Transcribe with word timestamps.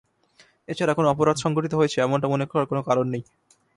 এছাড়া, 0.67 0.93
কোনো 0.93 1.07
অপরাধ 1.09 1.37
সংঘটিত 1.37 1.73
হয়েছে, 1.75 1.97
এমনটা 2.01 2.27
মনে 2.27 2.45
করার 2.45 2.69
কোনো 2.71 2.81
কারণ 2.83 3.05
নেই। 3.13 3.23